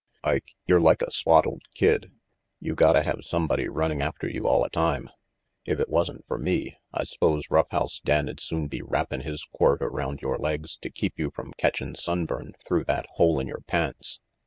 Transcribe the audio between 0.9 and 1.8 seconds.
a swaddled